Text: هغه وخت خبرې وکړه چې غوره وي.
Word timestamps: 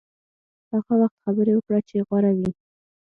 هغه 0.71 0.93
وخت 1.01 1.17
خبرې 1.25 1.53
وکړه 1.55 1.79
چې 1.87 1.97
غوره 2.07 2.31
وي. 2.37 2.49